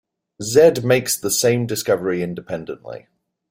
[0.41, 3.05] Zedd makes the same discovery independently.